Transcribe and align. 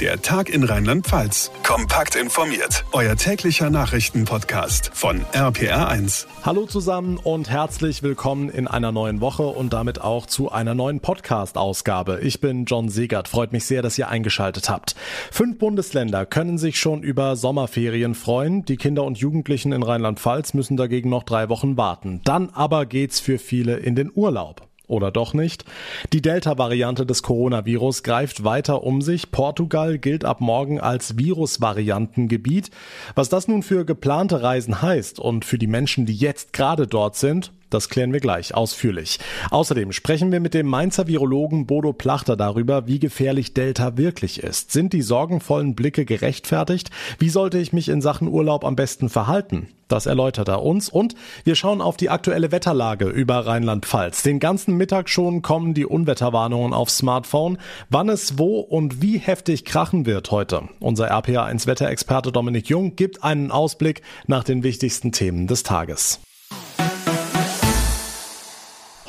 Der 0.00 0.20
Tag 0.20 0.48
in 0.48 0.64
Rheinland-Pfalz. 0.64 1.52
Kompakt 1.62 2.16
informiert. 2.16 2.84
Euer 2.90 3.14
täglicher 3.14 3.70
Nachrichtenpodcast 3.70 4.90
von 4.92 5.20
RPR1. 5.32 6.26
Hallo 6.42 6.66
zusammen 6.66 7.16
und 7.16 7.48
herzlich 7.48 8.02
willkommen 8.02 8.48
in 8.48 8.66
einer 8.66 8.90
neuen 8.90 9.20
Woche 9.20 9.44
und 9.44 9.72
damit 9.72 10.00
auch 10.00 10.26
zu 10.26 10.50
einer 10.50 10.74
neuen 10.74 10.98
Podcast-Ausgabe. 10.98 12.18
Ich 12.22 12.40
bin 12.40 12.64
John 12.64 12.88
Segert. 12.88 13.28
Freut 13.28 13.52
mich 13.52 13.66
sehr, 13.66 13.82
dass 13.82 13.96
ihr 13.96 14.08
eingeschaltet 14.08 14.68
habt. 14.68 14.96
Fünf 15.30 15.58
Bundesländer 15.58 16.26
können 16.26 16.58
sich 16.58 16.80
schon 16.80 17.04
über 17.04 17.36
Sommerferien 17.36 18.16
freuen. 18.16 18.64
Die 18.64 18.76
Kinder 18.76 19.04
und 19.04 19.18
Jugendlichen 19.18 19.70
in 19.70 19.84
Rheinland-Pfalz 19.84 20.54
müssen 20.54 20.76
dagegen 20.76 21.08
noch 21.08 21.22
drei 21.22 21.48
Wochen 21.48 21.76
warten. 21.76 22.20
Dann 22.24 22.50
aber 22.50 22.84
geht's 22.84 23.20
für 23.20 23.38
viele 23.38 23.76
in 23.76 23.94
den 23.94 24.10
Urlaub. 24.12 24.66
Oder 24.86 25.10
doch 25.10 25.32
nicht? 25.32 25.64
Die 26.12 26.20
Delta-Variante 26.20 27.06
des 27.06 27.22
Coronavirus 27.22 28.02
greift 28.02 28.44
weiter 28.44 28.82
um 28.82 29.00
sich. 29.00 29.30
Portugal 29.30 29.98
gilt 29.98 30.26
ab 30.26 30.42
morgen 30.42 30.78
als 30.78 31.16
Virusvariantengebiet. 31.16 32.70
Was 33.14 33.30
das 33.30 33.48
nun 33.48 33.62
für 33.62 33.86
geplante 33.86 34.42
Reisen 34.42 34.82
heißt 34.82 35.18
und 35.18 35.46
für 35.46 35.56
die 35.56 35.66
Menschen, 35.66 36.04
die 36.04 36.14
jetzt 36.14 36.52
gerade 36.52 36.86
dort 36.86 37.16
sind, 37.16 37.52
das 37.74 37.88
klären 37.88 38.12
wir 38.12 38.20
gleich 38.20 38.54
ausführlich. 38.54 39.18
Außerdem 39.50 39.92
sprechen 39.92 40.32
wir 40.32 40.40
mit 40.40 40.54
dem 40.54 40.66
Mainzer 40.66 41.08
Virologen 41.08 41.66
Bodo 41.66 41.92
Plachter 41.92 42.36
darüber, 42.36 42.86
wie 42.86 43.00
gefährlich 43.00 43.52
Delta 43.52 43.96
wirklich 43.96 44.42
ist. 44.42 44.70
Sind 44.70 44.92
die 44.92 45.02
sorgenvollen 45.02 45.74
Blicke 45.74 46.04
gerechtfertigt? 46.04 46.90
Wie 47.18 47.28
sollte 47.28 47.58
ich 47.58 47.72
mich 47.72 47.88
in 47.88 48.00
Sachen 48.00 48.28
Urlaub 48.28 48.64
am 48.64 48.76
besten 48.76 49.08
verhalten? 49.08 49.68
Das 49.88 50.06
erläutert 50.06 50.48
er 50.48 50.62
uns 50.62 50.88
und 50.88 51.14
wir 51.44 51.56
schauen 51.56 51.80
auf 51.80 51.96
die 51.96 52.10
aktuelle 52.10 52.52
Wetterlage 52.52 53.06
über 53.06 53.46
Rheinland-Pfalz. 53.46 54.22
Den 54.22 54.40
ganzen 54.40 54.76
Mittag 54.76 55.08
schon 55.08 55.42
kommen 55.42 55.74
die 55.74 55.84
Unwetterwarnungen 55.84 56.72
aufs 56.72 56.98
Smartphone. 56.98 57.58
Wann 57.90 58.08
es 58.08 58.38
wo 58.38 58.60
und 58.60 59.02
wie 59.02 59.18
heftig 59.18 59.64
krachen 59.64 60.06
wird 60.06 60.30
heute. 60.30 60.62
Unser 60.80 61.12
RPA1 61.12 61.66
Wetterexperte 61.66 62.32
Dominik 62.32 62.68
Jung 62.68 62.96
gibt 62.96 63.22
einen 63.22 63.50
Ausblick 63.50 64.02
nach 64.26 64.44
den 64.44 64.62
wichtigsten 64.62 65.12
Themen 65.12 65.46
des 65.46 65.64
Tages. 65.64 66.20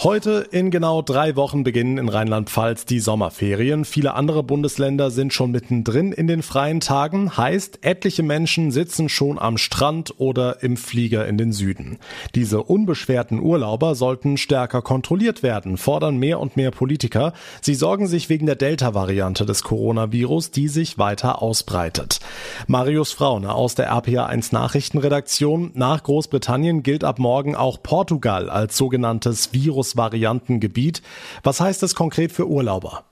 Heute 0.05 0.45
in 0.51 0.69
genau 0.69 1.01
drei 1.01 1.35
Wochen 1.35 1.63
beginnen 1.63 1.97
in 1.97 2.09
Rheinland-Pfalz 2.09 2.85
die 2.85 2.99
Sommerferien. 2.99 3.85
Viele 3.85 4.13
andere 4.13 4.43
Bundesländer 4.43 5.09
sind 5.09 5.33
schon 5.33 5.49
mittendrin 5.49 6.11
in 6.11 6.27
den 6.27 6.43
freien 6.43 6.79
Tagen. 6.79 7.35
Heißt, 7.35 7.79
etliche 7.81 8.21
Menschen 8.21 8.69
sitzen 8.69 9.09
schon 9.09 9.39
am 9.39 9.57
Strand 9.57 10.13
oder 10.19 10.61
im 10.61 10.77
Flieger 10.77 11.27
in 11.27 11.39
den 11.39 11.51
Süden. 11.51 11.97
Diese 12.35 12.61
unbeschwerten 12.61 13.41
Urlauber 13.41 13.95
sollten 13.95 14.37
stärker 14.37 14.83
kontrolliert 14.83 15.41
werden, 15.41 15.75
fordern 15.75 16.17
mehr 16.17 16.39
und 16.39 16.55
mehr 16.55 16.69
Politiker. 16.69 17.33
Sie 17.61 17.73
sorgen 17.73 18.05
sich 18.05 18.29
wegen 18.29 18.45
der 18.45 18.57
Delta-Variante 18.57 19.47
des 19.47 19.63
Coronavirus, 19.63 20.51
die 20.51 20.67
sich 20.67 20.99
weiter 20.99 21.41
ausbreitet. 21.41 22.19
Marius 22.67 23.11
Fraune 23.11 23.55
aus 23.55 23.73
der 23.73 23.91
RPA1 23.91 24.53
Nachrichtenredaktion. 24.53 25.71
Nach 25.73 26.03
Großbritannien 26.03 26.83
gilt 26.83 27.03
ab 27.03 27.17
morgen 27.17 27.55
auch 27.55 27.81
Portugal 27.81 28.51
als 28.51 28.77
sogenanntes 28.77 29.51
Virus 29.51 29.94
Variantengebiet. 29.97 31.01
Was 31.43 31.59
heißt 31.59 31.81
das 31.83 31.95
konkret 31.95 32.31
für 32.31 32.47
Urlauber? 32.47 33.03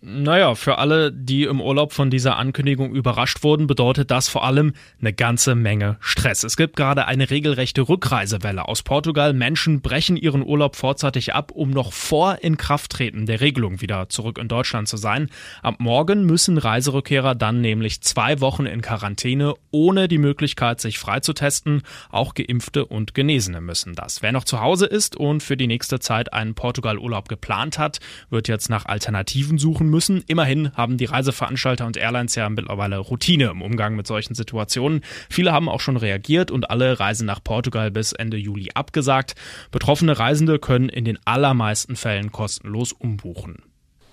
Naja, 0.00 0.54
für 0.54 0.78
alle, 0.78 1.10
die 1.10 1.42
im 1.42 1.60
Urlaub 1.60 1.92
von 1.92 2.08
dieser 2.08 2.36
Ankündigung 2.36 2.94
überrascht 2.94 3.42
wurden, 3.42 3.66
bedeutet 3.66 4.12
das 4.12 4.28
vor 4.28 4.44
allem 4.44 4.74
eine 5.00 5.12
ganze 5.12 5.56
Menge 5.56 5.96
Stress. 5.98 6.44
Es 6.44 6.56
gibt 6.56 6.76
gerade 6.76 7.06
eine 7.06 7.30
regelrechte 7.30 7.88
Rückreisewelle 7.88 8.68
aus 8.68 8.84
Portugal. 8.84 9.32
Menschen 9.32 9.80
brechen 9.80 10.16
ihren 10.16 10.46
Urlaub 10.46 10.76
vorzeitig 10.76 11.34
ab, 11.34 11.50
um 11.50 11.70
noch 11.70 11.92
vor 11.92 12.38
Inkrafttreten 12.42 13.26
der 13.26 13.40
Regelung 13.40 13.80
wieder 13.80 14.08
zurück 14.08 14.38
in 14.38 14.46
Deutschland 14.46 14.86
zu 14.86 14.96
sein. 14.96 15.30
Ab 15.64 15.74
morgen 15.80 16.24
müssen 16.24 16.58
Reiserückkehrer 16.58 17.34
dann 17.34 17.60
nämlich 17.60 18.00
zwei 18.00 18.40
Wochen 18.40 18.66
in 18.66 18.82
Quarantäne, 18.82 19.54
ohne 19.72 20.06
die 20.06 20.18
Möglichkeit, 20.18 20.80
sich 20.80 21.00
freizutesten. 21.00 21.82
Auch 22.08 22.34
Geimpfte 22.34 22.86
und 22.86 23.14
Genesene 23.14 23.60
müssen 23.60 23.96
das. 23.96 24.22
Wer 24.22 24.30
noch 24.30 24.44
zu 24.44 24.60
Hause 24.60 24.86
ist 24.86 25.16
und 25.16 25.42
für 25.42 25.56
die 25.56 25.66
nächste 25.66 25.98
Zeit 25.98 26.32
einen 26.32 26.54
Portugal-Urlaub 26.54 27.28
geplant 27.28 27.80
hat, 27.80 27.98
wird 28.30 28.46
jetzt 28.46 28.70
nach 28.70 28.86
Alternativen 28.86 29.58
suchen 29.58 29.87
machen 29.88 29.90
müssen. 29.90 30.24
Immerhin 30.26 30.72
haben 30.76 30.96
die 30.96 31.06
Reiseveranstalter 31.06 31.86
und 31.86 31.96
Airlines 31.96 32.34
ja 32.34 32.48
mittlerweile 32.48 32.98
Routine 32.98 33.46
im 33.50 33.62
Umgang 33.62 33.96
mit 33.96 34.06
solchen 34.06 34.34
Situationen. 34.34 35.02
Viele 35.28 35.52
haben 35.52 35.68
auch 35.68 35.80
schon 35.80 35.96
reagiert 35.96 36.50
und 36.50 36.70
alle 36.70 37.00
Reisen 37.00 37.26
nach 37.26 37.42
Portugal 37.42 37.90
bis 37.90 38.12
Ende 38.12 38.36
Juli 38.36 38.70
abgesagt. 38.74 39.34
Betroffene 39.70 40.18
Reisende 40.18 40.58
können 40.58 40.88
in 40.88 41.04
den 41.04 41.18
allermeisten 41.24 41.96
Fällen 41.96 42.32
kostenlos 42.32 42.92
umbuchen. 42.92 43.62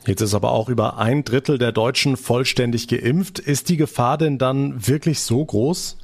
Jetzt 0.08 0.22
ist 0.22 0.36
aber 0.36 0.52
auch 0.52 0.70
über 0.70 1.00
ein 1.00 1.24
Drittel 1.24 1.58
der 1.58 1.72
Deutschen 1.72 2.16
vollständig 2.16 2.88
geimpft. 2.88 3.40
Ist 3.40 3.70
die 3.70 3.78
Gefahr 3.78 4.18
denn 4.18 4.38
dann 4.38 4.88
wirklich 4.88 5.22
so 5.22 5.44
groß? 5.44 5.98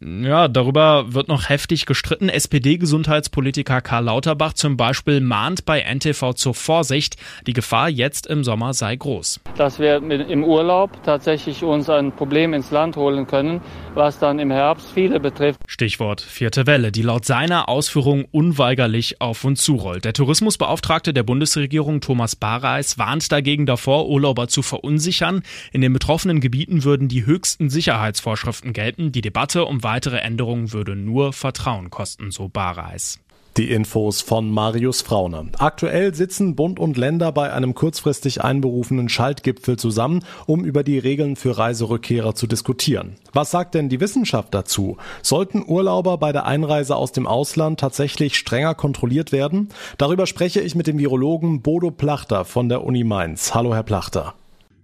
Ja, 0.00 0.48
darüber 0.48 1.12
wird 1.12 1.28
noch 1.28 1.48
heftig 1.48 1.84
gestritten. 1.84 2.28
SPD-Gesundheitspolitiker 2.28 3.80
Karl 3.80 4.04
Lauterbach 4.04 4.52
zum 4.52 4.76
Beispiel 4.76 5.20
mahnt 5.20 5.64
bei 5.64 5.80
NTV 5.80 6.34
zur 6.34 6.54
Vorsicht, 6.54 7.16
die 7.46 7.52
Gefahr 7.52 7.88
jetzt 7.88 8.26
im 8.26 8.44
Sommer 8.44 8.72
sei 8.72 8.96
groß. 8.96 9.40
Dass 9.56 9.78
wir 9.78 9.96
im 9.96 10.44
Urlaub 10.44 11.02
tatsächlich 11.02 11.62
uns 11.62 11.90
ein 11.90 12.12
Problem 12.12 12.54
ins 12.54 12.70
Land 12.70 12.96
holen 12.96 13.26
können, 13.26 13.60
was 13.94 14.18
dann 14.18 14.38
im 14.38 14.50
Herbst 14.50 14.88
viele 14.94 15.20
betrifft. 15.20 15.60
Stichwort 15.66 16.20
vierte 16.20 16.66
Welle, 16.66 16.92
die 16.92 17.02
laut 17.02 17.24
seiner 17.24 17.68
Ausführung 17.68 18.24
unweigerlich 18.30 19.20
auf 19.20 19.44
uns 19.44 19.62
zurollt. 19.62 20.04
Der 20.04 20.12
Tourismusbeauftragte 20.12 21.12
der 21.12 21.24
Bundesregierung 21.24 22.00
Thomas 22.00 22.36
Bareis 22.36 22.96
warnt 22.98 23.30
dagegen 23.32 23.66
davor, 23.66 24.08
Urlauber 24.08 24.48
zu 24.48 24.62
verunsichern. 24.62 25.42
In 25.72 25.80
den 25.80 25.92
betroffenen 25.92 26.40
Gebieten 26.40 26.84
würden 26.84 27.08
die 27.08 27.26
höchsten 27.26 27.70
Sicherheitsvorschriften 27.70 28.72
gelten. 28.72 29.12
Die 29.12 29.20
Debatte 29.20 29.64
um 29.64 29.79
weitere 29.82 30.18
Änderungen 30.18 30.72
würde 30.72 30.96
nur 30.96 31.32
Vertrauen 31.32 31.90
kosten, 31.90 32.30
so 32.30 32.48
Bareis. 32.48 33.20
Die 33.56 33.72
Infos 33.72 34.20
von 34.20 34.48
Marius 34.48 35.02
Fraune. 35.02 35.50
Aktuell 35.58 36.14
sitzen 36.14 36.54
Bund 36.54 36.78
und 36.78 36.96
Länder 36.96 37.32
bei 37.32 37.52
einem 37.52 37.74
kurzfristig 37.74 38.44
einberufenen 38.44 39.08
Schaltgipfel 39.08 39.76
zusammen, 39.76 40.24
um 40.46 40.64
über 40.64 40.84
die 40.84 40.98
Regeln 40.98 41.34
für 41.34 41.58
Reiserückkehrer 41.58 42.36
zu 42.36 42.46
diskutieren. 42.46 43.16
Was 43.32 43.50
sagt 43.50 43.74
denn 43.74 43.88
die 43.88 44.00
Wissenschaft 44.00 44.54
dazu? 44.54 44.98
Sollten 45.22 45.64
Urlauber 45.66 46.16
bei 46.18 46.30
der 46.30 46.46
Einreise 46.46 46.94
aus 46.94 47.10
dem 47.10 47.26
Ausland 47.26 47.80
tatsächlich 47.80 48.36
strenger 48.36 48.76
kontrolliert 48.76 49.32
werden? 49.32 49.70
Darüber 49.98 50.26
spreche 50.26 50.60
ich 50.60 50.76
mit 50.76 50.86
dem 50.86 50.98
Virologen 50.98 51.60
Bodo 51.60 51.90
Plachter 51.90 52.44
von 52.44 52.68
der 52.68 52.84
Uni 52.84 53.02
Mainz. 53.02 53.52
Hallo, 53.52 53.74
Herr 53.74 53.82
Plachter. 53.82 54.34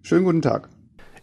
Schönen 0.03 0.25
guten 0.25 0.43
Tag. 0.43 0.69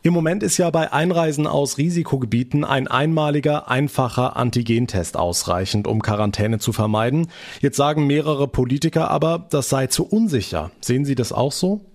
Im 0.06 0.12
Moment 0.12 0.44
ist 0.44 0.58
ja 0.58 0.69
bei 0.69 0.91
Einreisen 0.91 1.47
aus 1.47 1.78
Risikogebieten 1.78 2.66
ein 2.66 2.90
einmaliger, 2.90 3.69
einfacher 3.69 4.36
Antigentest 4.36 5.16
ausreichend, 5.16 5.88
um 5.88 6.02
Quarantäne 6.02 6.59
zu 6.59 6.74
vermeiden. 6.74 7.28
Jetzt 7.62 7.78
sagen 7.78 8.06
mehrere 8.06 8.50
Politiker 8.50 9.09
aber, 9.09 9.47
das 9.50 9.69
sei 9.69 9.88
zu 9.88 10.06
unsicher. 10.06 10.72
Sehen 10.81 11.06
Sie 11.06 11.16
das 11.16 11.31
auch 11.31 11.53
so? 11.53 11.86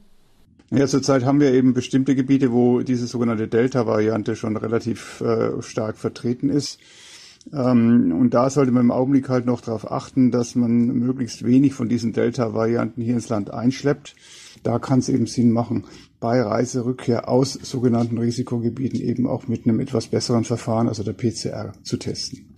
Ja, 0.71 0.87
zurzeit 0.87 1.27
haben 1.27 1.39
wir 1.39 1.53
eben 1.53 1.75
bestimmte 1.75 2.15
Gebiete, 2.15 2.51
wo 2.51 2.81
diese 2.81 3.07
sogenannte 3.07 3.47
Delta-Variante 3.47 4.37
schon 4.37 4.57
relativ 4.57 5.21
äh, 5.21 5.61
stark 5.61 5.99
vertreten 5.99 6.49
ist. 6.49 6.79
Ähm, 7.53 8.17
und 8.19 8.33
da 8.33 8.49
sollte 8.49 8.73
man 8.73 8.85
im 8.85 8.91
Augenblick 8.91 9.29
halt 9.29 9.45
noch 9.45 9.61
darauf 9.61 9.91
achten, 9.91 10.31
dass 10.31 10.55
man 10.55 10.87
möglichst 10.87 11.45
wenig 11.45 11.75
von 11.75 11.91
diesen 11.91 12.15
Delta-Varianten 12.15 13.03
hier 13.03 13.15
ins 13.15 13.29
Land 13.29 13.51
einschleppt. 13.51 14.17
Da 14.63 14.79
kann 14.79 15.01
es 15.01 15.11
eben 15.11 15.27
Sinn 15.27 15.51
machen, 15.53 15.85
bei 16.21 16.41
Reiserückkehr 16.41 17.29
aus 17.29 17.53
sogenannten 17.53 18.19
Risikogebieten 18.19 19.01
eben 19.01 19.27
auch 19.27 19.47
mit 19.47 19.67
einem 19.67 19.81
etwas 19.81 20.09
besseren 20.09 20.45
Verfahren, 20.45 20.89
also 20.89 21.03
der 21.03 21.13
PCR, 21.13 21.73
zu 21.83 21.97
testen. 21.97 22.57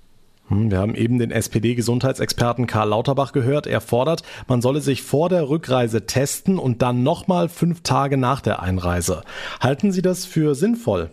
Hm, 0.48 0.70
wir 0.70 0.78
haben 0.78 0.94
eben 0.94 1.18
den 1.18 1.30
SPD-Gesundheitsexperten 1.30 2.66
Karl 2.66 2.88
Lauterbach 2.88 3.32
gehört. 3.32 3.66
Er 3.66 3.80
fordert, 3.80 4.22
man 4.48 4.62
solle 4.62 4.80
sich 4.80 5.02
vor 5.02 5.28
der 5.28 5.48
Rückreise 5.48 6.06
testen 6.06 6.58
und 6.58 6.82
dann 6.82 7.02
nochmal 7.02 7.48
fünf 7.48 7.82
Tage 7.82 8.16
nach 8.16 8.40
der 8.40 8.60
Einreise. 8.60 9.22
Halten 9.60 9.92
Sie 9.92 10.02
das 10.02 10.24
für 10.24 10.54
sinnvoll? 10.54 11.10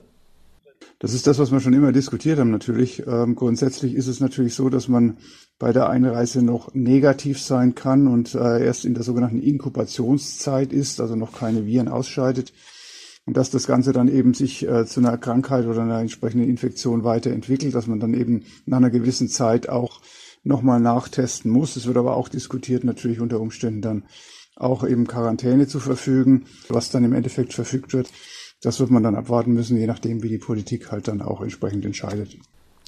Das 1.00 1.14
ist 1.14 1.28
das, 1.28 1.38
was 1.38 1.52
wir 1.52 1.60
schon 1.60 1.74
immer 1.74 1.92
diskutiert 1.92 2.40
haben 2.40 2.50
natürlich. 2.50 3.06
Ähm, 3.06 3.36
grundsätzlich 3.36 3.94
ist 3.94 4.08
es 4.08 4.20
natürlich 4.20 4.56
so, 4.56 4.70
dass 4.70 4.88
man 4.88 5.18
bei 5.60 5.72
der 5.72 5.90
Einreise 5.90 6.42
noch 6.42 6.74
negativ 6.74 7.40
sein 7.40 7.76
kann 7.76 8.08
und 8.08 8.34
äh, 8.34 8.66
erst 8.66 8.84
in 8.84 8.96
der 8.96 9.04
sogenannten 9.04 9.42
Inkubationszeit 9.42 10.74
ist, 10.74 11.00
also 11.00 11.16
noch 11.16 11.38
keine 11.38 11.68
Viren 11.68 11.88
ausscheidet. 11.88 12.52
Und 13.26 13.38
dass 13.38 13.52
das 13.52 13.68
Ganze 13.68 13.92
dann 13.92 14.08
eben 14.08 14.34
sich 14.34 14.68
äh, 14.68 14.86
zu 14.86 15.00
einer 15.00 15.18
Krankheit 15.18 15.66
oder 15.66 15.82
einer 15.82 16.00
entsprechenden 16.00 16.50
Infektion 16.50 17.04
weiterentwickelt, 17.04 17.76
dass 17.76 17.86
man 17.86 18.00
dann 18.00 18.14
eben 18.14 18.46
nach 18.66 18.78
einer 18.78 18.90
gewissen 18.90 19.28
Zeit 19.28 19.70
auch 19.70 20.02
nochmal 20.44 20.80
nachtesten 20.80 21.52
muss. 21.52 21.76
Es 21.76 21.86
wird 21.86 21.98
aber 21.98 22.16
auch 22.16 22.30
diskutiert, 22.30 22.84
natürlich 22.84 23.20
unter 23.20 23.40
Umständen 23.40 23.82
dann 23.82 24.06
auch 24.56 24.84
eben 24.88 25.06
Quarantäne 25.06 25.68
zu 25.68 25.80
verfügen, 25.80 26.46
was 26.70 26.90
dann 26.90 27.04
im 27.04 27.14
Endeffekt 27.14 27.54
verfügt 27.54 27.94
wird. 27.94 28.10
Das 28.62 28.80
wird 28.80 28.90
man 28.90 29.04
dann 29.04 29.16
abwarten 29.16 29.54
müssen, 29.54 29.78
je 29.78 29.88
nachdem, 29.88 30.24
wie 30.24 30.30
die 30.30 30.40
Politik 30.40 30.92
halt 30.92 31.08
dann 31.08 31.22
auch 31.22 31.42
entsprechend 31.42 31.86
entscheidet. 31.86 32.38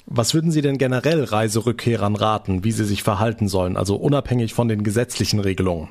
Was 0.06 0.34
würden 0.34 0.50
Sie 0.50 0.62
denn 0.62 0.78
generell 0.78 1.22
Reiserückkehrern 1.22 2.16
raten, 2.16 2.64
wie 2.64 2.72
sie 2.72 2.84
sich 2.84 3.02
verhalten 3.02 3.46
sollen, 3.46 3.76
also 3.76 3.94
unabhängig 3.96 4.54
von 4.54 4.66
den 4.66 4.82
gesetzlichen 4.82 5.38
Regelungen? 5.38 5.90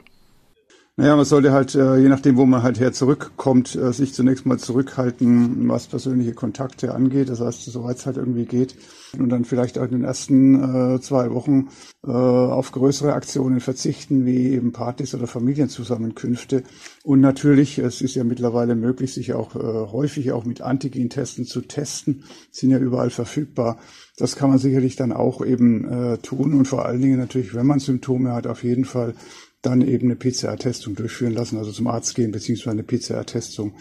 Naja, 0.99 1.15
man 1.15 1.23
sollte 1.23 1.53
halt, 1.53 1.75
äh, 1.75 1.95
je 1.95 2.09
nachdem, 2.09 2.35
wo 2.35 2.45
man 2.45 2.61
halt 2.61 2.77
her 2.77 2.91
zurückkommt, 2.91 3.73
äh, 3.73 3.93
sich 3.93 4.13
zunächst 4.13 4.45
mal 4.45 4.59
zurückhalten, 4.59 5.69
was 5.69 5.87
persönliche 5.87 6.33
Kontakte 6.33 6.93
angeht. 6.93 7.29
Das 7.29 7.39
heißt, 7.39 7.63
soweit 7.63 7.95
es 7.95 8.05
halt 8.05 8.17
irgendwie 8.17 8.43
geht. 8.43 8.75
Und 9.17 9.29
dann 9.29 9.45
vielleicht 9.45 9.79
auch 9.79 9.85
in 9.85 9.91
den 9.91 10.03
ersten 10.03 10.95
äh, 10.95 10.99
zwei 10.99 11.31
Wochen 11.31 11.69
auf 12.01 12.71
größere 12.71 13.11
Aktionen 13.11 13.59
verzichten, 13.59 14.25
wie 14.25 14.53
eben 14.53 14.71
Partys 14.71 15.13
oder 15.13 15.27
Familienzusammenkünfte. 15.27 16.63
Und 17.03 17.19
natürlich, 17.19 17.77
es 17.77 18.01
ist 18.01 18.15
ja 18.15 18.23
mittlerweile 18.23 18.73
möglich, 18.73 19.13
sich 19.13 19.33
auch 19.33 19.53
häufig 19.53 20.31
auch 20.31 20.45
mit 20.45 20.61
Antigen-Testen 20.61 21.43
zu 21.43 21.59
testen, 21.59 22.23
sind 22.51 22.69
ja 22.69 22.77
überall 22.77 23.09
verfügbar. 23.09 23.79
Das 24.17 24.37
kann 24.37 24.49
man 24.49 24.59
sicherlich 24.59 24.95
dann 24.95 25.11
auch 25.11 25.45
eben 25.45 26.19
tun 26.21 26.53
und 26.53 26.69
vor 26.69 26.85
allen 26.85 27.01
Dingen 27.01 27.19
natürlich, 27.19 27.53
wenn 27.53 27.67
man 27.67 27.79
Symptome 27.79 28.31
hat, 28.31 28.47
auf 28.47 28.63
jeden 28.63 28.85
Fall 28.85 29.13
dann 29.61 29.81
eben 29.81 30.07
eine 30.07 30.15
PCR-Testung 30.15 30.95
durchführen 30.95 31.33
lassen, 31.33 31.57
also 31.57 31.71
zum 31.71 31.87
Arzt 31.87 32.15
gehen 32.15 32.31
beziehungsweise 32.31 32.71
eine 32.71 32.83
PCR-Testung 32.83 33.73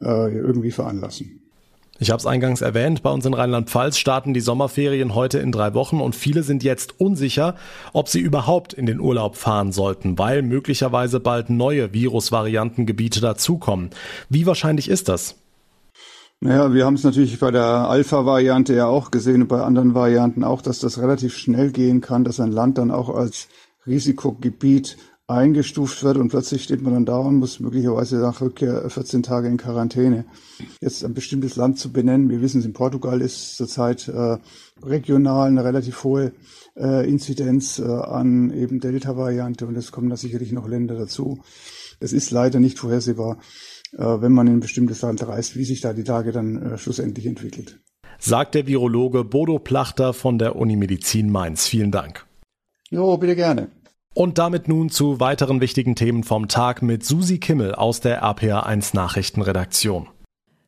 äh, 0.00 0.34
irgendwie 0.34 0.70
veranlassen. 0.72 1.40
Ich 2.02 2.10
habe 2.10 2.18
es 2.18 2.24
eingangs 2.24 2.62
erwähnt, 2.62 3.02
bei 3.02 3.10
uns 3.10 3.26
in 3.26 3.34
Rheinland-Pfalz 3.34 3.98
starten 3.98 4.32
die 4.32 4.40
Sommerferien 4.40 5.14
heute 5.14 5.38
in 5.38 5.52
drei 5.52 5.74
Wochen 5.74 6.00
und 6.00 6.16
viele 6.16 6.42
sind 6.42 6.64
jetzt 6.64 6.98
unsicher, 6.98 7.56
ob 7.92 8.08
sie 8.08 8.20
überhaupt 8.20 8.72
in 8.72 8.86
den 8.86 9.00
Urlaub 9.00 9.36
fahren 9.36 9.70
sollten, 9.70 10.18
weil 10.18 10.40
möglicherweise 10.40 11.20
bald 11.20 11.50
neue 11.50 11.92
Virusvariantengebiete 11.92 13.20
dazukommen. 13.20 13.90
Wie 14.30 14.46
wahrscheinlich 14.46 14.88
ist 14.88 15.10
das? 15.10 15.36
Naja, 16.40 16.72
wir 16.72 16.86
haben 16.86 16.94
es 16.94 17.04
natürlich 17.04 17.38
bei 17.38 17.50
der 17.50 17.62
Alpha-Variante 17.90 18.74
ja 18.74 18.86
auch 18.86 19.10
gesehen 19.10 19.42
und 19.42 19.48
bei 19.48 19.60
anderen 19.60 19.92
Varianten 19.92 20.42
auch, 20.42 20.62
dass 20.62 20.78
das 20.78 20.98
relativ 20.98 21.36
schnell 21.36 21.70
gehen 21.70 22.00
kann, 22.00 22.24
dass 22.24 22.40
ein 22.40 22.50
Land 22.50 22.78
dann 22.78 22.90
auch 22.90 23.10
als 23.10 23.48
Risikogebiet 23.86 24.96
eingestuft 25.30 26.02
wird 26.02 26.16
und 26.16 26.28
plötzlich 26.28 26.64
steht 26.64 26.82
man 26.82 26.92
dann 26.92 27.06
da 27.06 27.18
und 27.18 27.36
muss 27.36 27.60
möglicherweise 27.60 28.16
nach 28.16 28.40
Rückkehr 28.40 28.90
14 28.90 29.22
Tage 29.22 29.48
in 29.48 29.56
Quarantäne. 29.56 30.24
Jetzt 30.80 31.04
ein 31.04 31.14
bestimmtes 31.14 31.56
Land 31.56 31.78
zu 31.78 31.92
benennen, 31.92 32.28
wir 32.28 32.40
wissen 32.42 32.60
es, 32.60 32.66
in 32.66 32.72
Portugal 32.72 33.20
ist 33.20 33.56
zurzeit 33.56 34.08
äh, 34.08 34.38
regional 34.82 35.48
eine 35.48 35.64
relativ 35.64 36.04
hohe 36.04 36.32
äh, 36.76 37.08
Inzidenz 37.08 37.78
äh, 37.78 37.84
an 37.84 38.50
eben 38.50 38.80
Delta-Variante 38.80 39.66
und 39.66 39.76
es 39.76 39.92
kommen 39.92 40.10
da 40.10 40.16
sicherlich 40.16 40.52
noch 40.52 40.68
Länder 40.68 40.96
dazu. 40.96 41.40
Es 42.00 42.12
ist 42.12 42.30
leider 42.30 42.60
nicht 42.60 42.78
vorhersehbar, 42.78 43.38
äh, 43.92 44.04
wenn 44.04 44.32
man 44.32 44.46
in 44.46 44.54
ein 44.54 44.60
bestimmtes 44.60 45.02
Land 45.02 45.26
reist, 45.26 45.56
wie 45.56 45.64
sich 45.64 45.80
da 45.80 45.92
die 45.92 46.02
Lage 46.02 46.32
dann 46.32 46.60
äh, 46.60 46.78
schlussendlich 46.78 47.26
entwickelt. 47.26 47.80
Sagt 48.18 48.54
der 48.54 48.66
Virologe 48.66 49.24
Bodo 49.24 49.58
Plachter 49.58 50.12
von 50.12 50.38
der 50.38 50.56
Unimedizin 50.56 51.30
Mainz. 51.30 51.66
Vielen 51.66 51.90
Dank. 51.90 52.26
Jo, 52.90 53.16
bitte 53.16 53.36
gerne. 53.36 53.68
Und 54.12 54.38
damit 54.38 54.66
nun 54.66 54.90
zu 54.90 55.20
weiteren 55.20 55.60
wichtigen 55.60 55.94
Themen 55.94 56.24
vom 56.24 56.48
Tag 56.48 56.82
mit 56.82 57.04
Susi 57.04 57.38
Kimmel 57.38 57.76
aus 57.76 58.00
der 58.00 58.24
RPA1 58.24 58.94
Nachrichtenredaktion. 58.96 60.08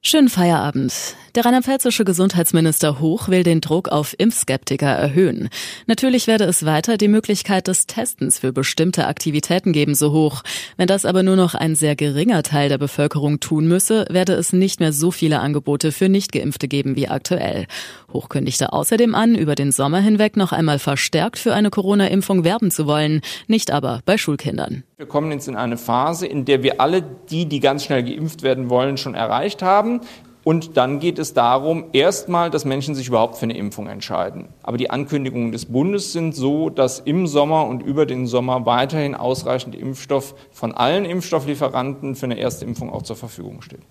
Schönen 0.04 0.28
Feierabend. 0.28 1.14
Der 1.36 1.44
rheinland-pfälzische 1.44 2.04
Gesundheitsminister 2.04 2.98
Hoch 2.98 3.28
will 3.28 3.44
den 3.44 3.60
Druck 3.60 3.88
auf 3.88 4.16
Impfskeptiker 4.18 4.88
erhöhen. 4.88 5.48
Natürlich 5.86 6.26
werde 6.26 6.42
es 6.42 6.66
weiter 6.66 6.96
die 6.96 7.06
Möglichkeit 7.06 7.68
des 7.68 7.86
Testens 7.86 8.40
für 8.40 8.52
bestimmte 8.52 9.06
Aktivitäten 9.06 9.72
geben, 9.72 9.94
so 9.94 10.10
hoch. 10.10 10.42
Wenn 10.76 10.88
das 10.88 11.04
aber 11.04 11.22
nur 11.22 11.36
noch 11.36 11.54
ein 11.54 11.76
sehr 11.76 11.94
geringer 11.94 12.42
Teil 12.42 12.68
der 12.68 12.78
Bevölkerung 12.78 13.38
tun 13.38 13.68
müsse, 13.68 14.04
werde 14.10 14.32
es 14.32 14.52
nicht 14.52 14.80
mehr 14.80 14.92
so 14.92 15.12
viele 15.12 15.38
Angebote 15.38 15.92
für 15.92 16.08
Nichtgeimpfte 16.08 16.66
geben 16.66 16.96
wie 16.96 17.06
aktuell. 17.06 17.68
Hoch 18.12 18.28
kündigte 18.28 18.72
außerdem 18.72 19.14
an, 19.14 19.36
über 19.36 19.54
den 19.54 19.70
Sommer 19.70 20.00
hinweg 20.00 20.36
noch 20.36 20.50
einmal 20.50 20.80
verstärkt 20.80 21.38
für 21.38 21.54
eine 21.54 21.70
Corona-Impfung 21.70 22.42
werben 22.42 22.72
zu 22.72 22.88
wollen, 22.88 23.20
nicht 23.46 23.70
aber 23.70 24.00
bei 24.04 24.18
Schulkindern. 24.18 24.82
Wir 25.02 25.08
kommen 25.08 25.32
jetzt 25.32 25.48
in 25.48 25.56
eine 25.56 25.78
Phase, 25.78 26.28
in 26.28 26.44
der 26.44 26.62
wir 26.62 26.80
alle 26.80 27.02
die, 27.02 27.46
die 27.46 27.58
ganz 27.58 27.82
schnell 27.82 28.04
geimpft 28.04 28.44
werden 28.44 28.70
wollen, 28.70 28.96
schon 28.96 29.16
erreicht 29.16 29.60
haben. 29.60 30.00
Und 30.44 30.76
dann 30.76 31.00
geht 31.00 31.18
es 31.18 31.34
darum, 31.34 31.86
erstmal, 31.92 32.50
dass 32.50 32.64
Menschen 32.64 32.94
sich 32.94 33.08
überhaupt 33.08 33.36
für 33.36 33.42
eine 33.42 33.56
Impfung 33.56 33.88
entscheiden. 33.88 34.50
Aber 34.62 34.76
die 34.76 34.90
Ankündigungen 34.90 35.50
des 35.50 35.66
Bundes 35.66 36.12
sind 36.12 36.36
so, 36.36 36.70
dass 36.70 37.00
im 37.00 37.26
Sommer 37.26 37.66
und 37.66 37.82
über 37.82 38.06
den 38.06 38.28
Sommer 38.28 38.64
weiterhin 38.64 39.16
ausreichend 39.16 39.74
Impfstoff 39.74 40.36
von 40.52 40.70
allen 40.70 41.04
Impfstofflieferanten 41.04 42.14
für 42.14 42.26
eine 42.26 42.38
erste 42.38 42.64
Impfung 42.64 42.92
auch 42.92 43.02
zur 43.02 43.16
Verfügung 43.16 43.60
steht. 43.60 43.82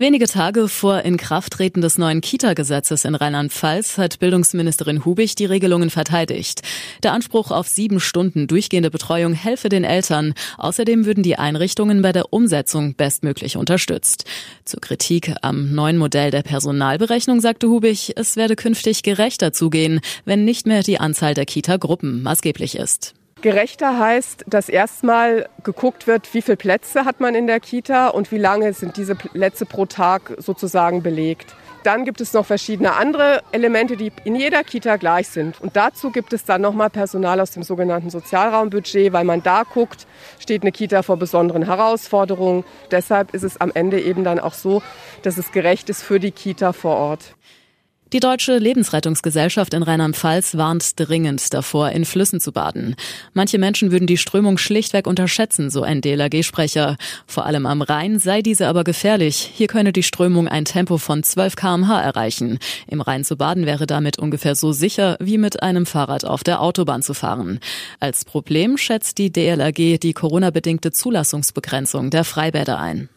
Wenige 0.00 0.28
Tage 0.28 0.68
vor 0.68 1.02
Inkrafttreten 1.02 1.82
des 1.82 1.98
neuen 1.98 2.20
Kita-Gesetzes 2.20 3.04
in 3.04 3.16
Rheinland-Pfalz 3.16 3.98
hat 3.98 4.20
Bildungsministerin 4.20 5.04
Hubig 5.04 5.34
die 5.34 5.44
Regelungen 5.44 5.90
verteidigt. 5.90 6.62
Der 7.02 7.12
Anspruch 7.14 7.50
auf 7.50 7.66
sieben 7.66 7.98
Stunden 7.98 8.46
durchgehende 8.46 8.92
Betreuung 8.92 9.32
helfe 9.32 9.68
den 9.68 9.82
Eltern. 9.82 10.34
Außerdem 10.56 11.04
würden 11.04 11.24
die 11.24 11.36
Einrichtungen 11.36 12.00
bei 12.00 12.12
der 12.12 12.32
Umsetzung 12.32 12.94
bestmöglich 12.94 13.56
unterstützt. 13.56 14.24
Zur 14.64 14.80
Kritik 14.80 15.34
am 15.42 15.74
neuen 15.74 15.98
Modell 15.98 16.30
der 16.30 16.42
Personalberechnung 16.42 17.40
sagte 17.40 17.68
Hubig, 17.68 18.12
es 18.14 18.36
werde 18.36 18.54
künftig 18.54 19.02
gerechter 19.02 19.52
zugehen, 19.52 19.98
wenn 20.24 20.44
nicht 20.44 20.68
mehr 20.68 20.84
die 20.84 21.00
Anzahl 21.00 21.34
der 21.34 21.44
Kita-Gruppen 21.44 22.22
maßgeblich 22.22 22.76
ist. 22.76 23.17
Gerechter 23.40 24.00
heißt, 24.00 24.46
dass 24.48 24.68
erstmal 24.68 25.48
geguckt 25.62 26.08
wird, 26.08 26.34
wie 26.34 26.42
viele 26.42 26.56
Plätze 26.56 27.04
hat 27.04 27.20
man 27.20 27.36
in 27.36 27.46
der 27.46 27.60
Kita 27.60 28.08
und 28.08 28.32
wie 28.32 28.38
lange 28.38 28.72
sind 28.72 28.96
diese 28.96 29.14
Plätze 29.14 29.64
pro 29.64 29.86
Tag 29.86 30.34
sozusagen 30.38 31.04
belegt. 31.04 31.54
Dann 31.84 32.04
gibt 32.04 32.20
es 32.20 32.32
noch 32.32 32.44
verschiedene 32.44 32.94
andere 32.94 33.42
Elemente, 33.52 33.96
die 33.96 34.10
in 34.24 34.34
jeder 34.34 34.64
Kita 34.64 34.96
gleich 34.96 35.28
sind. 35.28 35.60
Und 35.60 35.76
dazu 35.76 36.10
gibt 36.10 36.32
es 36.32 36.44
dann 36.44 36.60
nochmal 36.60 36.90
Personal 36.90 37.40
aus 37.40 37.52
dem 37.52 37.62
sogenannten 37.62 38.10
Sozialraumbudget, 38.10 39.12
weil 39.12 39.24
man 39.24 39.44
da 39.44 39.62
guckt, 39.62 40.08
steht 40.40 40.62
eine 40.62 40.72
Kita 40.72 41.02
vor 41.02 41.16
besonderen 41.16 41.62
Herausforderungen. 41.62 42.64
Deshalb 42.90 43.34
ist 43.34 43.44
es 43.44 43.60
am 43.60 43.70
Ende 43.72 44.00
eben 44.00 44.24
dann 44.24 44.40
auch 44.40 44.54
so, 44.54 44.82
dass 45.22 45.38
es 45.38 45.52
gerecht 45.52 45.88
ist 45.88 46.02
für 46.02 46.18
die 46.18 46.32
Kita 46.32 46.72
vor 46.72 46.96
Ort. 46.96 47.36
Die 48.14 48.20
Deutsche 48.20 48.56
Lebensrettungsgesellschaft 48.56 49.74
in 49.74 49.82
Rheinland-Pfalz 49.82 50.56
warnt 50.56 50.98
dringend 50.98 51.52
davor, 51.52 51.90
in 51.90 52.06
Flüssen 52.06 52.40
zu 52.40 52.52
baden. 52.52 52.96
Manche 53.34 53.58
Menschen 53.58 53.92
würden 53.92 54.06
die 54.06 54.16
Strömung 54.16 54.56
schlichtweg 54.56 55.06
unterschätzen, 55.06 55.68
so 55.68 55.82
ein 55.82 56.00
DLRG-Sprecher. 56.00 56.96
Vor 57.26 57.44
allem 57.44 57.66
am 57.66 57.82
Rhein 57.82 58.18
sei 58.18 58.40
diese 58.40 58.66
aber 58.66 58.82
gefährlich. 58.82 59.50
Hier 59.54 59.66
könne 59.66 59.92
die 59.92 60.02
Strömung 60.02 60.48
ein 60.48 60.64
Tempo 60.64 60.96
von 60.96 61.22
12 61.22 61.56
kmh 61.56 62.00
erreichen. 62.00 62.58
Im 62.86 63.02
Rhein 63.02 63.24
zu 63.24 63.36
baden 63.36 63.66
wäre 63.66 63.86
damit 63.86 64.18
ungefähr 64.18 64.54
so 64.54 64.72
sicher, 64.72 65.18
wie 65.20 65.36
mit 65.36 65.62
einem 65.62 65.84
Fahrrad 65.84 66.24
auf 66.24 66.42
der 66.42 66.62
Autobahn 66.62 67.02
zu 67.02 67.12
fahren. 67.12 67.60
Als 68.00 68.24
Problem 68.24 68.78
schätzt 68.78 69.18
die 69.18 69.30
DLRG 69.30 69.98
die 69.98 70.14
Corona-bedingte 70.14 70.92
Zulassungsbegrenzung 70.92 72.08
der 72.08 72.24
Freibäder 72.24 72.78
ein. 72.78 73.10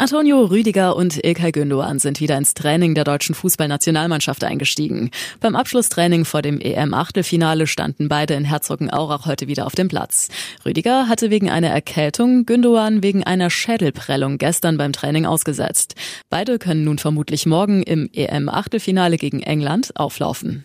Antonio 0.00 0.44
Rüdiger 0.44 0.94
und 0.94 1.24
Ilkay 1.24 1.50
Gündoğan 1.50 1.98
sind 1.98 2.20
wieder 2.20 2.38
ins 2.38 2.54
Training 2.54 2.94
der 2.94 3.02
deutschen 3.02 3.34
Fußballnationalmannschaft 3.34 4.44
eingestiegen. 4.44 5.10
Beim 5.40 5.56
Abschlusstraining 5.56 6.24
vor 6.24 6.40
dem 6.40 6.60
EM-Achtelfinale 6.60 7.66
standen 7.66 8.08
beide 8.08 8.34
in 8.34 8.44
Herzogenaurach 8.44 9.26
heute 9.26 9.48
wieder 9.48 9.66
auf 9.66 9.74
dem 9.74 9.88
Platz. 9.88 10.28
Rüdiger 10.64 11.08
hatte 11.08 11.30
wegen 11.30 11.50
einer 11.50 11.70
Erkältung, 11.70 12.46
Gündoğan 12.46 13.02
wegen 13.02 13.24
einer 13.24 13.50
Schädelprellung 13.50 14.38
gestern 14.38 14.78
beim 14.78 14.92
Training 14.92 15.26
ausgesetzt. 15.26 15.96
Beide 16.30 16.60
können 16.60 16.84
nun 16.84 16.98
vermutlich 16.98 17.44
morgen 17.44 17.82
im 17.82 18.08
EM-Achtelfinale 18.12 19.16
gegen 19.16 19.40
England 19.42 19.96
auflaufen. 19.96 20.64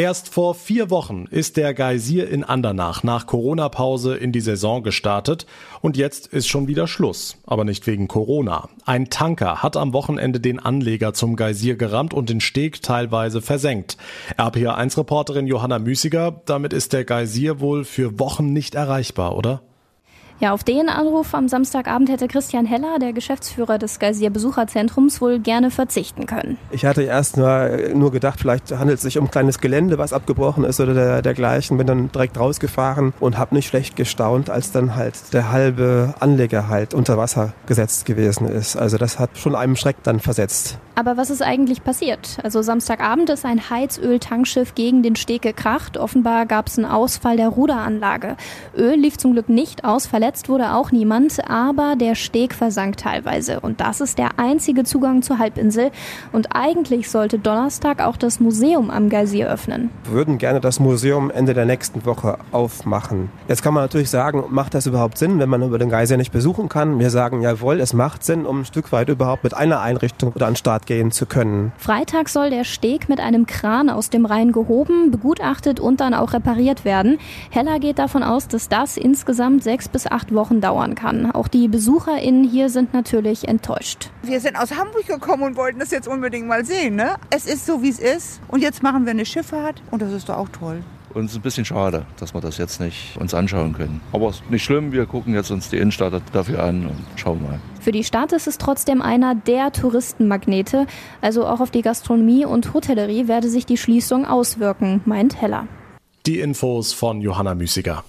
Erst 0.00 0.32
vor 0.32 0.54
vier 0.54 0.88
Wochen 0.88 1.26
ist 1.30 1.58
der 1.58 1.74
Geysir 1.74 2.26
in 2.26 2.42
Andernach 2.42 3.02
nach 3.02 3.26
Corona-Pause 3.26 4.16
in 4.16 4.32
die 4.32 4.40
Saison 4.40 4.82
gestartet 4.82 5.44
und 5.82 5.98
jetzt 5.98 6.26
ist 6.26 6.48
schon 6.48 6.68
wieder 6.68 6.86
Schluss, 6.86 7.36
aber 7.46 7.66
nicht 7.66 7.86
wegen 7.86 8.08
Corona. 8.08 8.70
Ein 8.86 9.10
Tanker 9.10 9.62
hat 9.62 9.76
am 9.76 9.92
Wochenende 9.92 10.40
den 10.40 10.58
Anleger 10.58 11.12
zum 11.12 11.36
Geysir 11.36 11.76
gerammt 11.76 12.14
und 12.14 12.30
den 12.30 12.40
Steg 12.40 12.80
teilweise 12.80 13.42
versenkt. 13.42 13.98
RPA1-Reporterin 14.38 15.46
Johanna 15.46 15.78
Müßiger, 15.78 16.40
damit 16.46 16.72
ist 16.72 16.94
der 16.94 17.04
Geysir 17.04 17.60
wohl 17.60 17.84
für 17.84 18.18
Wochen 18.18 18.54
nicht 18.54 18.76
erreichbar, 18.76 19.36
oder? 19.36 19.60
Ja, 20.40 20.52
auf 20.52 20.64
den 20.64 20.88
Anruf 20.88 21.34
am 21.34 21.48
Samstagabend 21.48 22.08
hätte 22.08 22.26
Christian 22.26 22.64
Heller, 22.64 22.98
der 22.98 23.12
Geschäftsführer 23.12 23.76
des 23.76 23.98
Geysir 23.98 24.30
Besucherzentrums, 24.30 25.20
wohl 25.20 25.38
gerne 25.38 25.70
verzichten 25.70 26.24
können. 26.24 26.56
Ich 26.70 26.86
hatte 26.86 27.02
erst 27.02 27.36
nur, 27.36 27.68
nur 27.92 28.10
gedacht, 28.10 28.40
vielleicht 28.40 28.72
handelt 28.72 28.96
es 28.96 29.02
sich 29.02 29.18
um 29.18 29.26
ein 29.26 29.30
kleines 29.30 29.58
Gelände, 29.58 29.98
was 29.98 30.14
abgebrochen 30.14 30.64
ist 30.64 30.80
oder 30.80 30.94
der, 30.94 31.20
dergleichen. 31.20 31.76
Bin 31.76 31.86
dann 31.86 32.10
direkt 32.10 32.40
rausgefahren 32.40 33.12
und 33.20 33.36
habe 33.36 33.54
nicht 33.54 33.68
schlecht 33.68 33.96
gestaunt, 33.96 34.48
als 34.48 34.72
dann 34.72 34.96
halt 34.96 35.14
der 35.34 35.52
halbe 35.52 36.14
Anleger 36.20 36.68
halt 36.68 36.94
unter 36.94 37.18
Wasser 37.18 37.52
gesetzt 37.66 38.06
gewesen 38.06 38.48
ist. 38.48 38.76
Also 38.76 38.96
das 38.96 39.18
hat 39.18 39.36
schon 39.36 39.54
einem 39.54 39.76
Schreck 39.76 39.96
dann 40.04 40.20
versetzt. 40.20 40.78
Aber 41.00 41.16
was 41.16 41.30
ist 41.30 41.40
eigentlich 41.40 41.82
passiert? 41.82 42.36
Also 42.42 42.60
Samstagabend 42.60 43.30
ist 43.30 43.46
ein 43.46 43.70
Heizöl-Tankschiff 43.70 44.74
gegen 44.74 45.02
den 45.02 45.16
Steg 45.16 45.40
gekracht. 45.40 45.96
Offenbar 45.96 46.44
gab 46.44 46.66
es 46.66 46.76
einen 46.76 46.84
Ausfall 46.84 47.38
der 47.38 47.48
Ruderanlage. 47.48 48.36
Öl 48.76 48.96
lief 48.96 49.16
zum 49.16 49.32
Glück 49.32 49.48
nicht 49.48 49.84
aus, 49.84 50.06
verletzt 50.06 50.50
wurde 50.50 50.74
auch 50.74 50.92
niemand, 50.92 51.48
aber 51.48 51.96
der 51.96 52.16
Steg 52.16 52.52
versank 52.52 52.98
teilweise. 52.98 53.60
Und 53.60 53.80
das 53.80 54.02
ist 54.02 54.18
der 54.18 54.38
einzige 54.38 54.84
Zugang 54.84 55.22
zur 55.22 55.38
Halbinsel. 55.38 55.90
Und 56.32 56.54
eigentlich 56.54 57.08
sollte 57.08 57.38
Donnerstag 57.38 58.02
auch 58.02 58.18
das 58.18 58.38
Museum 58.38 58.90
am 58.90 59.08
Geysir 59.08 59.48
öffnen. 59.48 59.88
Wir 60.04 60.12
würden 60.12 60.36
gerne 60.36 60.60
das 60.60 60.80
Museum 60.80 61.30
Ende 61.30 61.54
der 61.54 61.64
nächsten 61.64 62.04
Woche 62.04 62.36
aufmachen. 62.52 63.30
Jetzt 63.48 63.62
kann 63.62 63.72
man 63.72 63.84
natürlich 63.84 64.10
sagen, 64.10 64.44
macht 64.50 64.74
das 64.74 64.86
überhaupt 64.86 65.16
Sinn, 65.16 65.38
wenn 65.38 65.48
man 65.48 65.62
über 65.62 65.78
den 65.78 65.88
Geysir 65.88 66.18
nicht 66.18 66.30
besuchen 66.30 66.68
kann? 66.68 66.98
Wir 66.98 67.08
sagen, 67.08 67.40
jawohl, 67.40 67.80
es 67.80 67.94
macht 67.94 68.22
Sinn, 68.22 68.44
um 68.44 68.60
ein 68.60 68.64
Stück 68.66 68.92
weit 68.92 69.08
überhaupt 69.08 69.44
mit 69.44 69.54
einer 69.54 69.80
Einrichtung 69.80 70.32
oder 70.34 70.46
an 70.46 70.56
Start 70.56 70.80
Start 70.80 70.86
gehen 70.90 71.12
zu 71.12 71.24
können. 71.24 71.70
Freitag 71.78 72.28
soll 72.28 72.50
der 72.50 72.64
Steg 72.64 73.08
mit 73.08 73.20
einem 73.20 73.46
Kran 73.46 73.90
aus 73.90 74.10
dem 74.10 74.26
Rhein 74.26 74.50
gehoben, 74.50 75.12
begutachtet 75.12 75.78
und 75.78 76.00
dann 76.00 76.14
auch 76.14 76.32
repariert 76.32 76.84
werden. 76.84 77.18
Heller 77.50 77.78
geht 77.78 78.00
davon 78.00 78.24
aus, 78.24 78.48
dass 78.48 78.68
das 78.68 78.96
insgesamt 78.96 79.62
sechs 79.62 79.88
bis 79.88 80.08
acht 80.08 80.34
Wochen 80.34 80.60
dauern 80.60 80.96
kann. 80.96 81.30
Auch 81.30 81.46
die 81.46 81.68
BesucherInnen 81.68 82.42
hier 82.42 82.70
sind 82.70 82.92
natürlich 82.92 83.46
enttäuscht. 83.46 84.10
Wir 84.24 84.40
sind 84.40 84.56
aus 84.56 84.76
Hamburg 84.76 85.06
gekommen 85.06 85.44
und 85.44 85.56
wollten 85.56 85.78
das 85.78 85.92
jetzt 85.92 86.08
unbedingt 86.08 86.48
mal 86.48 86.64
sehen. 86.64 86.96
Ne? 86.96 87.14
Es 87.30 87.46
ist 87.46 87.66
so, 87.66 87.84
wie 87.84 87.90
es 87.90 88.00
ist. 88.00 88.40
Und 88.48 88.60
jetzt 88.60 88.82
machen 88.82 89.04
wir 89.04 89.12
eine 89.12 89.24
Schifffahrt 89.24 89.80
und 89.92 90.02
das 90.02 90.10
ist 90.12 90.28
doch 90.28 90.38
auch 90.38 90.48
toll. 90.48 90.82
Und 91.12 91.24
es 91.24 91.32
ist 91.32 91.38
ein 91.38 91.42
bisschen 91.42 91.64
schade, 91.64 92.06
dass 92.18 92.34
wir 92.34 92.40
das 92.40 92.58
jetzt 92.58 92.80
nicht 92.80 93.16
uns 93.18 93.34
anschauen 93.34 93.72
können. 93.72 94.00
Aber 94.12 94.28
es 94.28 94.36
ist 94.36 94.50
nicht 94.50 94.64
schlimm, 94.64 94.92
wir 94.92 95.06
gucken 95.06 95.34
jetzt 95.34 95.50
uns 95.50 95.68
die 95.68 95.78
Innenstadt 95.78 96.22
dafür 96.32 96.62
an 96.62 96.86
und 96.86 97.04
schauen 97.16 97.42
mal. 97.42 97.58
Für 97.80 97.92
die 97.92 98.04
Stadt 98.04 98.32
ist 98.32 98.46
es 98.46 98.58
trotzdem 98.58 99.02
einer 99.02 99.34
der 99.34 99.72
Touristenmagnete. 99.72 100.86
Also 101.20 101.46
auch 101.46 101.60
auf 101.60 101.70
die 101.70 101.82
Gastronomie 101.82 102.44
und 102.44 102.74
Hotellerie 102.74 103.26
werde 103.26 103.48
sich 103.48 103.66
die 103.66 103.76
Schließung 103.76 104.24
auswirken, 104.24 105.00
meint 105.04 105.40
Heller. 105.40 105.66
Die 106.26 106.38
Infos 106.38 106.92
von 106.92 107.20
Johanna 107.20 107.54
Müßiger. 107.54 108.04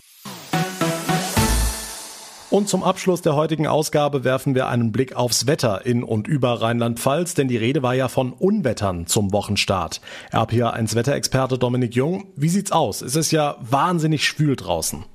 Und 2.51 2.67
zum 2.67 2.83
Abschluss 2.83 3.21
der 3.21 3.37
heutigen 3.37 3.65
Ausgabe 3.65 4.25
werfen 4.25 4.55
wir 4.55 4.67
einen 4.67 4.91
Blick 4.91 5.15
aufs 5.15 5.47
Wetter 5.47 5.85
in 5.85 6.03
und 6.03 6.27
über 6.27 6.61
Rheinland-Pfalz, 6.61 7.33
denn 7.33 7.47
die 7.47 7.55
Rede 7.55 7.81
war 7.81 7.93
ja 7.93 8.09
von 8.09 8.33
Unwettern 8.33 9.07
zum 9.07 9.31
Wochenstart. 9.31 10.01
RPA1 10.33 10.93
Wetterexperte 10.95 11.57
Dominik 11.57 11.95
Jung, 11.95 12.25
wie 12.35 12.49
sieht's 12.49 12.73
aus? 12.73 13.01
Es 13.01 13.15
ist 13.15 13.31
ja 13.31 13.55
wahnsinnig 13.61 14.25
schwül 14.27 14.57
draußen. 14.57 15.05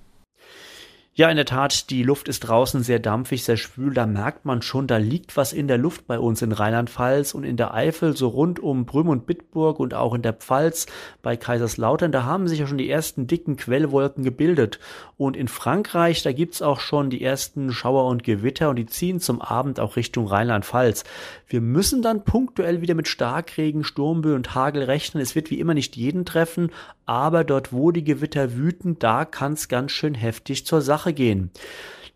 Ja, 1.18 1.30
in 1.30 1.36
der 1.36 1.46
Tat, 1.46 1.88
die 1.88 2.02
Luft 2.02 2.28
ist 2.28 2.40
draußen 2.40 2.82
sehr 2.82 2.98
dampfig, 2.98 3.42
sehr 3.42 3.56
schwül. 3.56 3.94
Da 3.94 4.04
merkt 4.04 4.44
man 4.44 4.60
schon, 4.60 4.86
da 4.86 4.98
liegt 4.98 5.34
was 5.38 5.54
in 5.54 5.66
der 5.66 5.78
Luft 5.78 6.06
bei 6.06 6.18
uns 6.18 6.42
in 6.42 6.52
Rheinland-Pfalz 6.52 7.32
und 7.32 7.44
in 7.44 7.56
der 7.56 7.72
Eifel, 7.72 8.14
so 8.14 8.28
rund 8.28 8.60
um 8.60 8.84
Brüm 8.84 9.08
und 9.08 9.24
Bitburg 9.24 9.80
und 9.80 9.94
auch 9.94 10.12
in 10.12 10.20
der 10.20 10.34
Pfalz 10.34 10.84
bei 11.22 11.38
Kaiserslautern. 11.38 12.12
Da 12.12 12.24
haben 12.24 12.48
sich 12.48 12.58
ja 12.58 12.66
schon 12.66 12.76
die 12.76 12.90
ersten 12.90 13.26
dicken 13.26 13.56
Quellwolken 13.56 14.24
gebildet. 14.24 14.78
Und 15.16 15.38
in 15.38 15.48
Frankreich, 15.48 16.22
da 16.22 16.32
gibt's 16.32 16.60
auch 16.60 16.80
schon 16.80 17.08
die 17.08 17.22
ersten 17.22 17.72
Schauer 17.72 18.04
und 18.04 18.22
Gewitter 18.22 18.68
und 18.68 18.76
die 18.76 18.84
ziehen 18.84 19.18
zum 19.18 19.40
Abend 19.40 19.80
auch 19.80 19.96
Richtung 19.96 20.26
Rheinland-Pfalz. 20.26 21.04
Wir 21.48 21.62
müssen 21.62 22.02
dann 22.02 22.24
punktuell 22.24 22.82
wieder 22.82 22.94
mit 22.94 23.08
Starkregen, 23.08 23.84
Sturmböen 23.84 24.36
und 24.36 24.54
Hagel 24.54 24.82
rechnen. 24.82 25.22
Es 25.22 25.34
wird 25.34 25.50
wie 25.50 25.60
immer 25.60 25.72
nicht 25.72 25.96
jeden 25.96 26.26
treffen, 26.26 26.70
aber 27.06 27.44
dort, 27.44 27.72
wo 27.72 27.90
die 27.90 28.04
Gewitter 28.04 28.54
wüten, 28.54 28.98
da 28.98 29.24
kann's 29.24 29.68
ganz 29.68 29.92
schön 29.92 30.14
heftig 30.14 30.66
zur 30.66 30.82
Sache 30.82 30.96
Sache 31.06 31.12
gehen. 31.12 31.50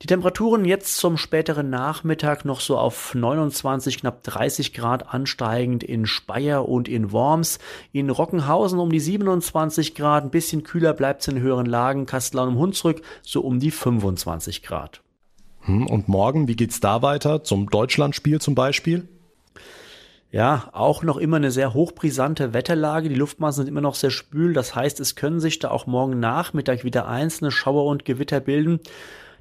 Die 0.02 0.06
Temperaturen 0.06 0.64
jetzt 0.64 0.96
zum 0.96 1.18
späteren 1.18 1.68
Nachmittag 1.68 2.46
noch 2.46 2.60
so 2.60 2.78
auf 2.78 3.14
29, 3.14 3.98
knapp 3.98 4.22
30 4.22 4.72
Grad 4.72 5.12
ansteigend 5.12 5.84
in 5.84 6.06
Speyer 6.06 6.66
und 6.66 6.88
in 6.88 7.12
Worms. 7.12 7.58
In 7.92 8.08
Rockenhausen 8.08 8.78
um 8.78 8.90
die 8.90 9.00
27 9.00 9.94
Grad, 9.94 10.24
ein 10.24 10.30
bisschen 10.30 10.62
kühler 10.62 10.94
bleibt 10.94 11.20
es 11.20 11.28
in 11.28 11.38
höheren 11.38 11.66
Lagen. 11.66 12.06
Kastelan 12.06 12.48
und 12.48 12.58
Hunsrück 12.58 13.02
so 13.20 13.42
um 13.42 13.60
die 13.60 13.70
25 13.70 14.62
Grad. 14.62 15.02
Hm, 15.60 15.86
und 15.86 16.08
morgen, 16.08 16.48
wie 16.48 16.56
geht's 16.56 16.80
da 16.80 17.02
weiter? 17.02 17.44
Zum 17.44 17.68
Deutschlandspiel 17.68 18.40
zum 18.40 18.54
Beispiel? 18.54 19.06
Ja, 20.32 20.68
auch 20.72 21.02
noch 21.02 21.16
immer 21.16 21.38
eine 21.38 21.50
sehr 21.50 21.74
hochbrisante 21.74 22.54
Wetterlage. 22.54 23.08
Die 23.08 23.16
Luftmassen 23.16 23.64
sind 23.64 23.68
immer 23.68 23.80
noch 23.80 23.96
sehr 23.96 24.10
spül. 24.10 24.52
Das 24.52 24.76
heißt, 24.76 25.00
es 25.00 25.16
können 25.16 25.40
sich 25.40 25.58
da 25.58 25.70
auch 25.72 25.86
morgen 25.86 26.20
Nachmittag 26.20 26.84
wieder 26.84 27.08
einzelne 27.08 27.50
Schauer 27.50 27.86
und 27.86 28.04
Gewitter 28.04 28.38
bilden. 28.38 28.78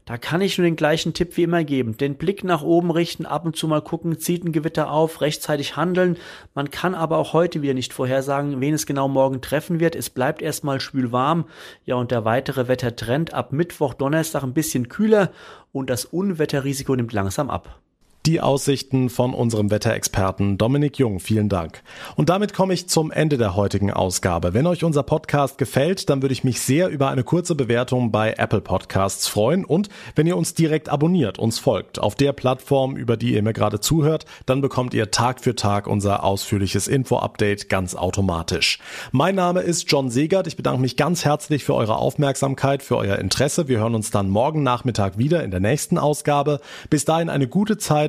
Da 0.05 0.17
kann 0.17 0.41
ich 0.41 0.57
nur 0.57 0.65
den 0.65 0.75
gleichen 0.75 1.13
Tipp 1.13 1.37
wie 1.37 1.43
immer 1.43 1.63
geben. 1.63 1.95
Den 1.95 2.15
Blick 2.15 2.43
nach 2.43 2.63
oben 2.63 2.89
richten, 2.89 3.27
ab 3.27 3.45
und 3.45 3.55
zu 3.55 3.67
mal 3.67 3.83
gucken, 3.83 4.17
zieht 4.17 4.43
ein 4.43 4.51
Gewitter 4.51 4.89
auf, 4.89 5.21
rechtzeitig 5.21 5.75
handeln. 5.75 6.17
Man 6.55 6.71
kann 6.71 6.95
aber 6.95 7.19
auch 7.19 7.33
heute 7.33 7.61
wieder 7.61 7.75
nicht 7.75 7.93
vorhersagen, 7.93 8.59
wen 8.59 8.73
es 8.73 8.87
genau 8.87 9.07
morgen 9.07 9.41
treffen 9.41 9.79
wird. 9.79 9.95
Es 9.95 10.09
bleibt 10.09 10.41
erstmal 10.41 10.79
schwül 10.79 11.11
warm. 11.11 11.45
Ja, 11.85 11.97
und 11.97 12.09
der 12.09 12.25
weitere 12.25 12.67
Wettertrend 12.67 13.35
ab 13.35 13.53
Mittwoch, 13.53 13.93
Donnerstag 13.93 14.41
ein 14.41 14.55
bisschen 14.55 14.89
kühler 14.89 15.29
und 15.71 15.91
das 15.91 16.05
Unwetterrisiko 16.05 16.95
nimmt 16.95 17.13
langsam 17.13 17.51
ab. 17.51 17.79
Die 18.25 18.41
Aussichten 18.41 19.09
von 19.09 19.33
unserem 19.33 19.71
Wetterexperten 19.71 20.57
Dominik 20.57 20.99
Jung. 20.99 21.21
Vielen 21.21 21.47
Dank. 21.47 21.81
Und 22.17 22.27
damit 22.27 22.53
komme 22.53 22.73
ich 22.73 22.89
zum 22.89 23.11
Ende 23.11 23.37
der 23.37 23.55
heutigen 23.55 23.91
Ausgabe. 23.91 24.53
Wenn 24.53 24.67
euch 24.67 24.83
unser 24.83 25.03
Podcast 25.03 25.57
gefällt, 25.57 26.09
dann 26.09 26.21
würde 26.21 26.33
ich 26.33 26.43
mich 26.43 26.59
sehr 26.59 26.89
über 26.89 27.09
eine 27.09 27.23
kurze 27.23 27.55
Bewertung 27.55 28.11
bei 28.11 28.33
Apple 28.33 28.59
Podcasts 28.59 29.27
freuen 29.27 29.63
und 29.63 29.87
wenn 30.15 30.27
ihr 30.27 30.35
uns 30.35 30.53
direkt 30.53 30.89
abonniert, 30.89 31.39
uns 31.39 31.59
folgt 31.59 31.99
auf 31.99 32.15
der 32.15 32.33
Plattform, 32.33 32.97
über 32.97 33.15
die 33.15 33.33
ihr 33.33 33.41
mir 33.41 33.53
gerade 33.53 33.79
zuhört, 33.79 34.25
dann 34.45 34.59
bekommt 34.59 34.93
ihr 34.93 35.11
Tag 35.11 35.39
für 35.39 35.55
Tag 35.55 35.87
unser 35.87 36.23
ausführliches 36.25 36.89
Info-Update 36.89 37.69
ganz 37.69 37.95
automatisch. 37.95 38.79
Mein 39.13 39.35
Name 39.35 39.61
ist 39.61 39.89
John 39.89 40.09
Segert. 40.09 40.45
Ich 40.45 40.57
bedanke 40.57 40.81
mich 40.81 40.97
ganz 40.97 41.23
herzlich 41.23 41.63
für 41.63 41.73
eure 41.73 41.95
Aufmerksamkeit, 41.95 42.83
für 42.83 42.97
euer 42.97 43.17
Interesse. 43.17 43.69
Wir 43.69 43.79
hören 43.79 43.95
uns 43.95 44.11
dann 44.11 44.29
morgen 44.29 44.61
Nachmittag 44.61 45.17
wieder 45.17 45.41
in 45.43 45.51
der 45.51 45.61
nächsten 45.61 45.97
Ausgabe. 45.97 46.59
Bis 46.89 47.05
dahin 47.05 47.29
eine 47.29 47.47
gute 47.47 47.77
Zeit 47.77 48.08